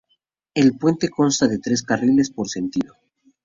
El 0.55 0.79
puente 0.79 1.09
consta 1.09 1.47
de 1.47 1.59
tres 1.59 1.83
carriles 1.83 2.31
por 2.31 2.49
sentido. 2.49 2.95